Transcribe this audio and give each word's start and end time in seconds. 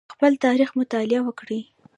د 0.09 0.13
خپل 0.15 0.31
تاریخ 0.45 0.69
مطالعه 0.79 1.21
وکړئ. 1.23 1.61